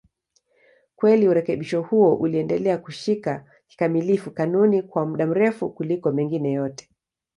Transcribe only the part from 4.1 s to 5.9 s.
kanuni kwa muda mrefu